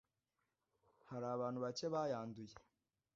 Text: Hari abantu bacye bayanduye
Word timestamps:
Hari 1.09 1.25
abantu 1.35 1.59
bacye 1.65 1.85
bayanduye 1.93 2.55